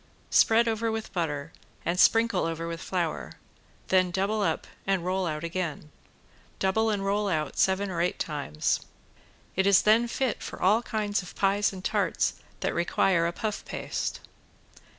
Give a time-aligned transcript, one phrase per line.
[0.31, 1.51] Spread over with butter
[1.85, 3.33] and sprinkle over with flour,
[3.89, 5.91] then double up and roll out again.
[6.57, 8.79] Double and roll out seven or eight times.
[9.55, 13.63] It is then fit for all kinds of pies and tarts that require a puff
[13.63, 14.21] paste.